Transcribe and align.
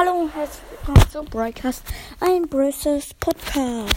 Hallo 0.00 0.22
und 0.22 0.34
herzlich 0.34 0.62
willkommen 0.70 1.10
zu 1.10 1.22
Broadcast, 1.24 1.82
ein 2.20 2.48
Brüssels 2.48 3.12
Podcast. 3.12 3.94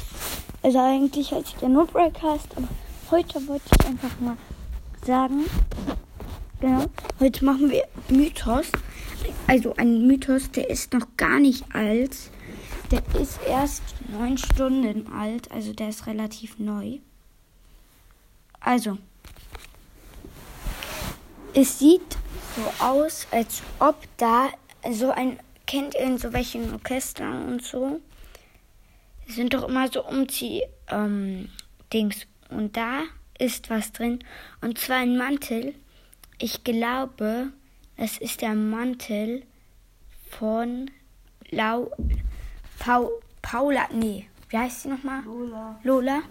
Also 0.61 0.77
eigentlich 0.77 1.31
heißt 1.31 1.61
ja 1.61 1.69
nur 1.69 1.87
Broadcast, 1.87 2.45
aber 2.57 2.67
heute 3.09 3.47
wollte 3.47 3.63
ich 3.71 3.85
einfach 3.85 4.19
mal 4.19 4.35
sagen, 5.05 5.45
genau, 6.59 6.87
heute 7.21 7.45
machen 7.45 7.71
wir 7.71 7.87
Mythos. 8.09 8.69
Also 9.47 9.75
ein 9.77 10.05
Mythos, 10.05 10.51
der 10.51 10.69
ist 10.69 10.91
noch 10.91 11.07
gar 11.15 11.39
nicht 11.39 11.73
alt. 11.73 12.17
Der 12.91 13.01
ist 13.21 13.39
erst 13.47 13.83
neun 14.09 14.37
Stunden 14.37 15.09
alt, 15.09 15.49
also 15.53 15.71
der 15.71 15.87
ist 15.87 16.05
relativ 16.05 16.59
neu. 16.59 16.97
Also, 18.59 18.97
es 21.53 21.79
sieht 21.79 22.17
so 22.57 22.83
aus, 22.83 23.25
als 23.31 23.61
ob 23.79 23.95
da 24.17 24.49
so 24.91 25.11
ein, 25.11 25.39
kennt 25.67 25.95
ihr 25.95 26.01
in 26.01 26.17
so 26.17 26.33
welchen 26.33 26.73
Orchestern 26.73 27.47
und 27.47 27.63
so, 27.63 27.99
sind 29.27 29.53
doch 29.53 29.67
immer 29.67 29.89
so 29.91 30.05
Umzieh, 30.05 30.63
ähm, 30.89 31.49
Dings. 31.91 32.27
Und 32.49 32.75
da 32.75 33.03
ist 33.39 33.69
was 33.69 33.91
drin. 33.91 34.23
Und 34.61 34.77
zwar 34.77 34.97
ein 34.97 35.17
Mantel. 35.17 35.73
Ich 36.39 36.63
glaube, 36.63 37.51
das 37.97 38.17
ist 38.17 38.41
der 38.41 38.55
Mantel 38.55 39.43
von 40.29 40.89
Lau, 41.51 41.91
Pau, 42.79 43.11
Paula, 43.41 43.87
nee, 43.93 44.27
wie 44.49 44.57
heißt 44.57 44.83
sie 44.83 44.89
nochmal? 44.89 45.23
Lola. 45.23 45.79
Lola. 45.83 46.21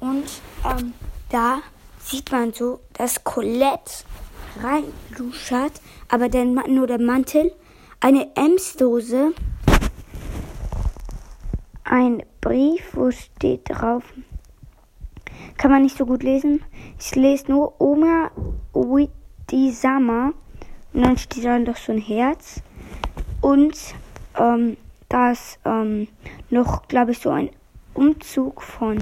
Und 0.00 0.24
ähm, 0.64 0.94
da 1.30 1.62
sieht 1.98 2.30
man 2.30 2.52
so, 2.52 2.80
dass 2.92 3.24
Colette 3.24 4.04
reinluschert, 4.60 5.80
aber 6.08 6.28
der, 6.28 6.44
nur 6.44 6.86
der 6.86 7.00
Mantel, 7.00 7.52
eine 8.02 8.34
Emsdose, 8.34 9.32
ein 11.84 12.24
Brief, 12.40 12.82
wo 12.94 13.12
steht 13.12 13.70
drauf, 13.70 14.02
kann 15.56 15.70
man 15.70 15.82
nicht 15.82 15.96
so 15.96 16.04
gut 16.04 16.24
lesen. 16.24 16.64
Ich 16.98 17.14
lese 17.14 17.52
nur 17.52 17.80
Oma 17.80 18.32
Uitisama 18.74 20.32
und 20.92 21.02
dann 21.02 21.16
steht 21.16 21.44
da 21.44 21.56
noch 21.60 21.76
so 21.76 21.92
ein 21.92 21.98
Herz 21.98 22.60
und 23.40 23.78
ähm, 24.36 24.76
da 25.08 25.30
ist 25.30 25.60
ähm, 25.64 26.08
noch, 26.50 26.88
glaube 26.88 27.12
ich, 27.12 27.20
so 27.20 27.30
ein 27.30 27.50
Umzug 27.94 28.62
von 28.62 28.98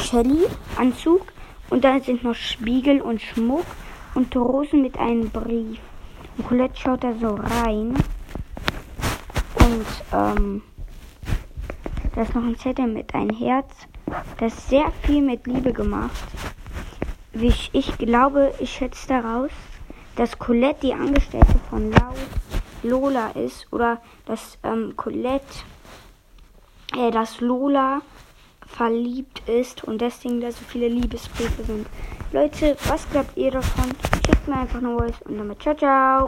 Shelly, 0.00 0.46
Anzug. 0.76 1.26
Und 1.68 1.84
dann 1.84 2.00
sind 2.00 2.24
noch 2.24 2.34
Spiegel 2.34 3.02
und 3.02 3.20
Schmuck 3.20 3.66
und 4.14 4.34
Rosen 4.34 4.80
mit 4.80 4.98
einem 4.98 5.28
Brief. 5.28 5.78
Colette 6.42 6.76
schaut 6.76 7.04
da 7.04 7.12
so 7.14 7.34
rein. 7.34 7.94
Und 9.60 9.86
ähm, 10.12 10.62
da 12.14 12.22
ist 12.22 12.34
noch 12.34 12.44
ein 12.44 12.58
Zettel 12.58 12.86
mit 12.86 13.14
einem 13.14 13.36
Herz. 13.36 13.68
Das 14.38 14.54
ist 14.54 14.68
sehr 14.70 14.90
viel 15.02 15.22
mit 15.22 15.46
Liebe 15.46 15.72
gemacht. 15.72 16.10
Ich, 17.32 17.70
ich 17.72 17.96
glaube, 17.98 18.52
ich 18.58 18.70
schätze 18.70 19.08
daraus, 19.08 19.50
dass 20.16 20.38
Colette 20.38 20.80
die 20.82 20.94
Angestellte 20.94 21.54
von 21.70 21.92
Lola 22.82 23.30
ist. 23.30 23.66
Oder 23.72 24.00
dass 24.26 24.58
ähm, 24.64 24.94
Colette, 24.96 25.64
äh, 26.96 27.10
dass 27.10 27.40
Lola 27.40 28.00
verliebt 28.66 29.48
ist 29.48 29.84
und 29.84 30.00
deswegen 30.00 30.40
da 30.40 30.50
so 30.52 30.64
viele 30.68 30.88
Liebesbriefe 30.88 31.64
sind. 31.64 31.86
Leute, 32.32 32.76
was 32.86 33.08
glaubt 33.10 33.36
ihr 33.36 33.50
davon? 33.50 33.90
Schickt 34.26 34.46
mir 34.46 34.60
einfach 34.60 34.78
eine 34.78 34.96
Voice 34.96 35.20
und 35.24 35.38
damit 35.38 35.62
ciao, 35.62 35.74
ciao. 35.74 36.26